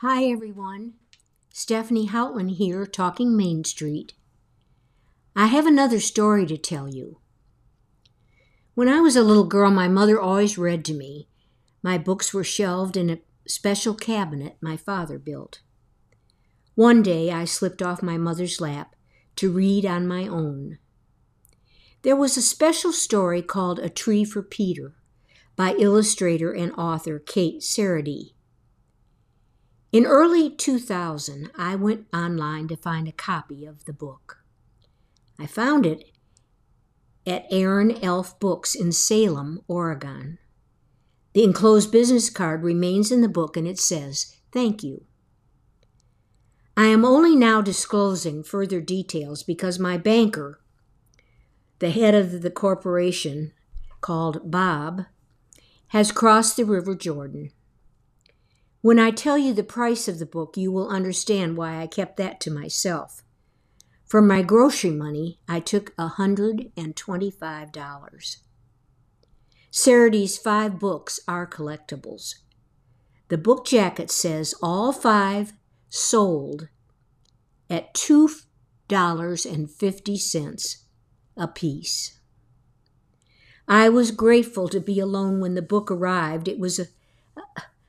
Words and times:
Hi, 0.00 0.26
everyone. 0.26 0.92
Stepheny 1.52 2.10
Houtland 2.10 2.52
here, 2.52 2.86
talking 2.86 3.36
Main 3.36 3.64
Street. 3.64 4.12
I 5.34 5.46
have 5.46 5.66
another 5.66 5.98
story 5.98 6.46
to 6.46 6.56
tell 6.56 6.88
you. 6.88 7.18
When 8.76 8.88
I 8.88 9.00
was 9.00 9.16
a 9.16 9.24
little 9.24 9.42
girl, 9.42 9.72
my 9.72 9.88
mother 9.88 10.20
always 10.20 10.56
read 10.56 10.84
to 10.84 10.94
me. 10.94 11.26
My 11.82 11.98
books 11.98 12.32
were 12.32 12.44
shelved 12.44 12.96
in 12.96 13.10
a 13.10 13.18
special 13.48 13.92
cabinet 13.92 14.56
my 14.60 14.76
father 14.76 15.18
built. 15.18 15.62
One 16.76 17.02
day 17.02 17.32
I 17.32 17.44
slipped 17.44 17.82
off 17.82 18.00
my 18.00 18.16
mother's 18.16 18.60
lap 18.60 18.94
to 19.34 19.50
read 19.50 19.84
on 19.84 20.06
my 20.06 20.28
own. 20.28 20.78
There 22.02 22.14
was 22.14 22.36
a 22.36 22.42
special 22.42 22.92
story 22.92 23.42
called 23.42 23.80
A 23.80 23.90
Tree 23.90 24.22
for 24.24 24.44
Peter 24.44 24.94
by 25.56 25.72
illustrator 25.72 26.52
and 26.52 26.72
author 26.74 27.18
Kate 27.18 27.62
Seredy. 27.62 28.34
In 29.90 30.04
early 30.04 30.50
2000, 30.50 31.50
I 31.56 31.74
went 31.74 32.06
online 32.12 32.68
to 32.68 32.76
find 32.76 33.08
a 33.08 33.12
copy 33.12 33.64
of 33.64 33.86
the 33.86 33.94
book. 33.94 34.38
I 35.38 35.46
found 35.46 35.86
it 35.86 36.10
at 37.26 37.46
Aaron 37.50 37.92
Elf 38.02 38.38
Books 38.38 38.74
in 38.74 38.92
Salem, 38.92 39.62
Oregon. 39.66 40.38
The 41.32 41.42
enclosed 41.42 41.90
business 41.90 42.28
card 42.28 42.64
remains 42.64 43.10
in 43.10 43.22
the 43.22 43.28
book 43.28 43.56
and 43.56 43.66
it 43.66 43.78
says, 43.78 44.36
Thank 44.52 44.82
you. 44.82 45.04
I 46.76 46.86
am 46.86 47.04
only 47.04 47.34
now 47.34 47.62
disclosing 47.62 48.42
further 48.42 48.82
details 48.82 49.42
because 49.42 49.78
my 49.78 49.96
banker, 49.96 50.60
the 51.78 51.90
head 51.90 52.14
of 52.14 52.42
the 52.42 52.50
corporation 52.50 53.52
called 54.02 54.50
Bob, 54.50 55.06
has 55.88 56.12
crossed 56.12 56.56
the 56.56 56.64
River 56.64 56.94
Jordan. 56.94 57.52
When 58.80 58.98
I 58.98 59.10
tell 59.10 59.36
you 59.36 59.52
the 59.52 59.64
price 59.64 60.06
of 60.06 60.18
the 60.18 60.26
book, 60.26 60.56
you 60.56 60.70
will 60.70 60.88
understand 60.88 61.56
why 61.56 61.80
I 61.80 61.88
kept 61.88 62.16
that 62.18 62.40
to 62.42 62.50
myself. 62.50 63.22
For 64.06 64.22
my 64.22 64.42
grocery 64.42 64.90
money, 64.90 65.40
I 65.48 65.60
took 65.60 65.92
a 65.98 66.10
$125. 66.16 68.36
Seredy's 69.70 70.38
five 70.38 70.78
books 70.78 71.20
are 71.28 71.46
collectibles. 71.46 72.36
The 73.28 73.36
book 73.36 73.66
jacket 73.66 74.10
says 74.10 74.54
all 74.62 74.90
five 74.92 75.52
sold 75.90 76.68
at 77.68 77.92
$2.50 77.94 80.76
a 81.36 81.48
piece. 81.48 82.18
I 83.66 83.88
was 83.90 84.10
grateful 84.10 84.70
to 84.70 84.80
be 84.80 84.98
alone 84.98 85.40
when 85.40 85.54
the 85.54 85.60
book 85.60 85.90
arrived. 85.90 86.48
It 86.48 86.58
was 86.58 86.78
a, 86.78 86.86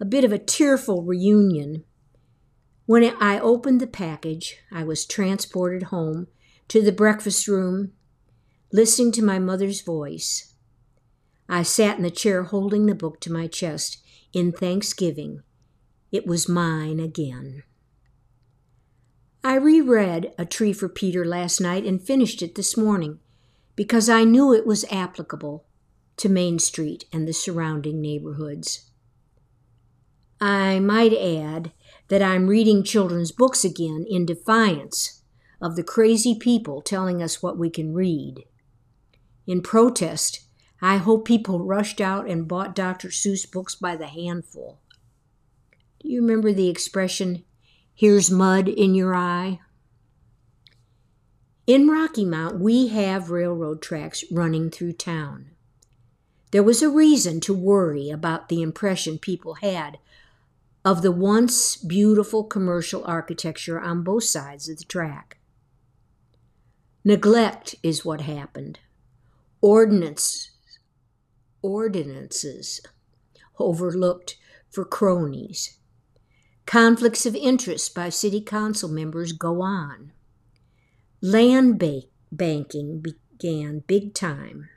a 0.00 0.04
bit 0.06 0.24
of 0.24 0.32
a 0.32 0.38
tearful 0.38 1.02
reunion. 1.02 1.84
When 2.86 3.04
I 3.20 3.38
opened 3.38 3.80
the 3.80 3.86
package, 3.86 4.56
I 4.72 4.82
was 4.82 5.04
transported 5.04 5.84
home 5.84 6.28
to 6.68 6.80
the 6.82 6.90
breakfast 6.90 7.46
room, 7.46 7.92
listening 8.72 9.12
to 9.12 9.24
my 9.24 9.38
mother's 9.38 9.82
voice. 9.82 10.54
I 11.48 11.62
sat 11.62 11.98
in 11.98 12.02
the 12.02 12.10
chair 12.10 12.44
holding 12.44 12.86
the 12.86 12.94
book 12.94 13.20
to 13.20 13.32
my 13.32 13.46
chest 13.46 13.98
in 14.32 14.52
thanksgiving. 14.52 15.42
It 16.10 16.26
was 16.26 16.48
mine 16.48 16.98
again. 16.98 17.62
I 19.44 19.54
reread 19.54 20.32
A 20.38 20.44
Tree 20.44 20.72
for 20.72 20.88
Peter 20.88 21.24
last 21.24 21.60
night 21.60 21.84
and 21.84 22.00
finished 22.00 22.42
it 22.42 22.54
this 22.54 22.76
morning 22.76 23.18
because 23.76 24.08
I 24.08 24.24
knew 24.24 24.52
it 24.52 24.66
was 24.66 24.84
applicable 24.90 25.66
to 26.18 26.28
Main 26.28 26.58
Street 26.58 27.04
and 27.12 27.26
the 27.26 27.32
surrounding 27.32 28.00
neighborhoods. 28.00 28.89
I 30.40 30.80
might 30.80 31.12
add 31.12 31.72
that 32.08 32.22
I'm 32.22 32.46
reading 32.46 32.82
children's 32.82 33.30
books 33.30 33.64
again 33.64 34.06
in 34.08 34.24
defiance 34.24 35.22
of 35.60 35.76
the 35.76 35.82
crazy 35.82 36.34
people 36.34 36.80
telling 36.80 37.22
us 37.22 37.42
what 37.42 37.58
we 37.58 37.68
can 37.68 37.92
read. 37.92 38.44
In 39.46 39.60
protest, 39.60 40.40
I 40.80 40.96
hope 40.96 41.26
people 41.26 41.64
rushed 41.64 42.00
out 42.00 42.26
and 42.26 42.48
bought 42.48 42.74
Dr. 42.74 43.08
Seuss 43.08 43.50
books 43.50 43.74
by 43.74 43.96
the 43.96 44.06
handful. 44.06 44.80
Do 46.00 46.08
you 46.08 46.22
remember 46.22 46.54
the 46.54 46.70
expression, 46.70 47.44
here's 47.94 48.30
mud 48.30 48.66
in 48.66 48.94
your 48.94 49.14
eye? 49.14 49.60
In 51.66 51.86
Rocky 51.86 52.24
Mount, 52.24 52.58
we 52.58 52.88
have 52.88 53.30
railroad 53.30 53.82
tracks 53.82 54.24
running 54.32 54.70
through 54.70 54.94
town. 54.94 55.50
There 56.50 56.62
was 56.62 56.82
a 56.82 56.88
reason 56.88 57.40
to 57.40 57.54
worry 57.54 58.08
about 58.08 58.48
the 58.48 58.62
impression 58.62 59.18
people 59.18 59.54
had 59.56 59.98
of 60.84 61.02
the 61.02 61.12
once 61.12 61.76
beautiful 61.76 62.44
commercial 62.44 63.04
architecture 63.04 63.78
on 63.78 64.02
both 64.02 64.24
sides 64.24 64.68
of 64.68 64.78
the 64.78 64.84
track. 64.84 65.38
Neglect 67.04 67.74
is 67.82 68.04
what 68.04 68.22
happened. 68.22 68.78
Ordinance, 69.60 70.52
ordinances 71.62 72.80
overlooked 73.58 74.38
for 74.70 74.84
cronies. 74.84 75.78
Conflicts 76.64 77.26
of 77.26 77.34
interest 77.34 77.94
by 77.94 78.08
city 78.08 78.40
council 78.40 78.88
members 78.88 79.32
go 79.32 79.60
on. 79.60 80.12
Land 81.20 81.78
ba- 81.78 82.02
banking 82.32 83.02
began 83.02 83.82
big 83.86 84.14
time. 84.14 84.70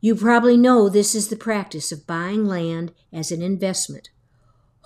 You 0.00 0.14
probably 0.14 0.56
know 0.56 0.88
this 0.88 1.14
is 1.14 1.28
the 1.28 1.36
practice 1.36 1.90
of 1.90 2.06
buying 2.06 2.44
land 2.44 2.92
as 3.12 3.32
an 3.32 3.40
investment 3.42 4.10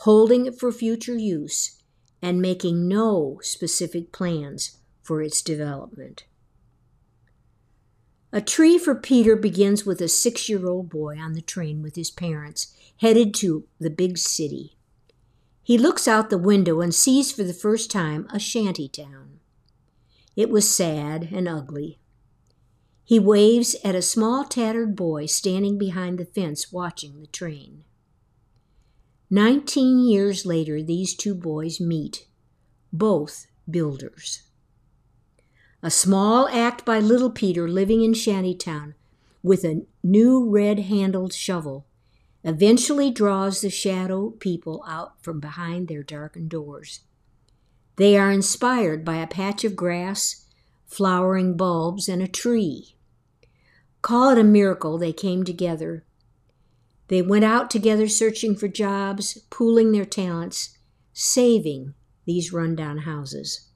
holding 0.03 0.47
it 0.47 0.59
for 0.59 0.70
future 0.70 1.16
use, 1.16 1.82
and 2.22 2.41
making 2.41 2.86
no 2.86 3.38
specific 3.42 4.12
plans 4.12 4.78
for 5.03 5.22
its 5.22 5.42
development. 5.42 6.25
A 8.32 8.41
Tree 8.41 8.78
for 8.78 8.94
Peter 8.94 9.34
begins 9.34 9.87
with 9.87 10.00
a 10.00 10.08
six 10.08 10.48
year 10.48 10.69
old 10.69 10.88
boy 10.88 11.16
on 11.19 11.32
the 11.32 11.41
train 11.41 11.82
with 11.82 11.97
his 11.97 12.10
parents, 12.10 12.75
headed 12.98 13.34
to 13.34 13.66
the 13.81 13.91
big 13.91 14.19
city. 14.19 14.76
He 15.62 15.78
looks 15.78 16.06
out 16.06 16.31
the 16.31 16.38
window 16.38 16.81
and 16.81 16.94
sees 16.94 17.32
for 17.32 17.42
the 17.42 17.54
first 17.54 17.91
time 17.91 18.28
a 18.32 18.38
shanty 18.38 18.88
town. 18.88 19.41
It 20.37 20.50
was 20.50 20.72
sad 20.72 21.31
and 21.32 21.48
ugly. 21.48 21.98
He 23.04 23.19
waves 23.19 23.75
at 23.82 23.94
a 23.94 24.03
small 24.03 24.44
tattered 24.44 24.94
boy 24.94 25.26
standing 25.26 25.78
behind 25.78 26.19
the 26.19 26.25
fence 26.25 26.70
watching 26.70 27.20
the 27.20 27.26
train. 27.26 27.84
Nineteen 29.30 29.98
years 29.98 30.46
later, 30.46 30.82
these 30.82 31.14
two 31.14 31.34
boys 31.34 31.80
meet, 31.80 32.26
both 32.92 33.46
builders. 33.68 34.42
A 35.82 35.90
small 35.90 36.48
act 36.48 36.86
by 36.86 36.98
little 36.98 37.30
Peter 37.30 37.68
living 37.68 38.02
in 38.02 38.14
Shantytown 38.14 38.94
with 39.42 39.64
a 39.64 39.82
new 40.02 40.48
red 40.48 40.78
handled 40.78 41.34
shovel 41.34 41.86
eventually 42.42 43.10
draws 43.10 43.60
the 43.60 43.68
shadow 43.68 44.30
people 44.30 44.82
out 44.88 45.22
from 45.22 45.40
behind 45.40 45.88
their 45.88 46.02
darkened 46.02 46.48
doors. 46.48 47.00
They 47.96 48.16
are 48.16 48.32
inspired 48.32 49.04
by 49.04 49.16
a 49.16 49.26
patch 49.26 49.62
of 49.62 49.76
grass, 49.76 50.46
flowering 50.86 51.54
bulbs, 51.56 52.08
and 52.08 52.22
a 52.22 52.28
tree. 52.28 52.96
Call 54.00 54.30
it 54.30 54.38
a 54.38 54.44
miracle 54.44 54.96
they 54.96 55.12
came 55.12 55.44
together 55.44 56.04
they 57.08 57.22
went 57.22 57.44
out 57.44 57.70
together 57.70 58.06
searching 58.06 58.54
for 58.54 58.69
jobs, 58.69 59.38
pooling 59.50 59.92
their 59.92 60.04
talents, 60.04 60.78
saving 61.12 61.94
these 62.26 62.52
rundown 62.52 62.98
houses. 62.98 63.69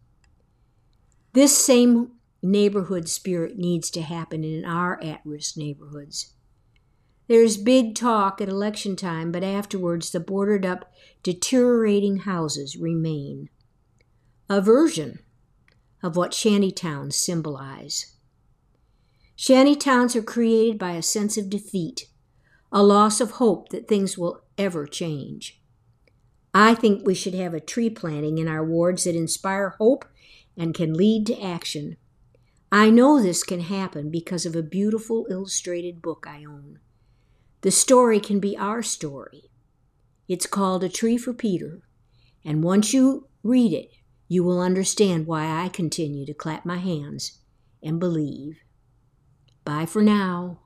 This 1.33 1.57
same 1.57 2.13
neighborhood 2.43 3.09
spirit 3.09 3.57
needs 3.57 3.91
to 3.91 4.03
happen 4.03 4.45
in 4.45 4.65
our 4.65 5.03
at 5.03 5.21
risk 5.25 5.57
neighborhoods. 5.57 6.35
There's 7.29 7.57
big 7.57 7.95
talk 7.95 8.41
at 8.41 8.49
election 8.49 8.97
time, 8.97 9.33
but 9.33 9.43
afterwards 9.43 10.11
the 10.11 10.21
boarded 10.21 10.67
up, 10.67 10.93
deteriorating 11.23 12.19
houses 12.19 12.77
remain. 12.77 13.49
A 14.51 14.61
version 14.61 15.21
of 16.03 16.17
what 16.17 16.33
shantytowns 16.33 17.15
symbolize. 17.15 18.17
Shantytowns 19.39 20.15
are 20.15 20.23
created 20.23 20.79
by 20.79 20.93
a 20.93 21.03
sense 21.03 21.39
of 21.39 21.49
defeat 21.49 22.09
a 22.73 22.83
loss 22.83 23.21
of 23.21 23.33
hope 23.33 23.69
that 23.69 23.87
things 23.87 24.17
will 24.17 24.43
ever 24.57 24.87
change. 24.87 25.61
I 26.55 26.75
think 26.75 27.07
we 27.07 27.15
should 27.15 27.35
have 27.35 27.55
a 27.55 27.61
tree 27.61 27.91
planting 27.91 28.39
in 28.39 28.49
our 28.49 28.65
wards 28.65 29.05
that 29.05 29.15
inspire 29.15 29.77
hope 29.79 30.05
and 30.57 30.75
can 30.75 30.95
lead 30.95 31.27
to 31.27 31.43
action. 31.43 31.97
I 32.71 32.89
know 32.89 33.21
this 33.21 33.43
can 33.43 33.61
happen 33.61 34.11
because 34.11 34.47
of 34.47 34.57
a 34.57 34.63
beautiful 34.63 35.27
illustrated 35.31 36.01
book 36.01 36.27
I 36.27 36.45
own. 36.45 36.79
The 37.61 37.71
story 37.71 38.19
can 38.19 38.41
be 38.41 38.57
our 38.57 38.83
story. 38.83 39.51
It's 40.27 40.47
called 40.47 40.83
A 40.83 40.89
Tree 40.89 41.19
for 41.19 41.35
Peter, 41.35 41.83
and 42.45 42.65
once 42.65 42.95
you 42.95 43.29
read 43.43 43.73
it, 43.73 43.91
you 44.29 44.43
will 44.43 44.61
understand 44.61 45.27
why 45.27 45.63
I 45.63 45.69
continue 45.69 46.25
to 46.25 46.33
clap 46.33 46.65
my 46.65 46.79
hands 46.79 47.41
and 47.83 48.01
believe. 48.01 48.59
Bye 49.65 49.85
for 49.85 50.01
now. 50.01 50.62